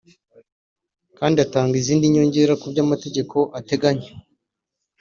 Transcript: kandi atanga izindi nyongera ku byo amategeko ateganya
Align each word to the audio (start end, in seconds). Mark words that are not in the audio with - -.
kandi 1.17 1.37
atanga 1.45 1.73
izindi 1.81 2.13
nyongera 2.13 2.53
ku 2.59 2.65
byo 2.71 2.81
amategeko 2.85 3.37
ateganya 3.59 4.09